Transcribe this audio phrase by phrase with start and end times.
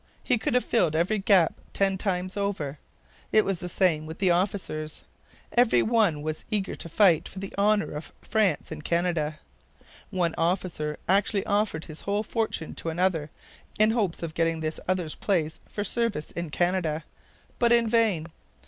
[0.23, 2.79] He could have filled every gap ten times over.
[3.31, 5.03] It was the same with the officers.
[5.53, 9.37] Every one was eager to fight for the honour of France in Canada.
[10.09, 13.29] One officer actually offered his whole fortune to another,
[13.77, 17.03] in hopes of getting this other's place for service in Canada.
[17.59, 18.25] But in vain.